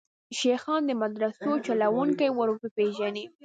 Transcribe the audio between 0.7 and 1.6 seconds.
د مدرسو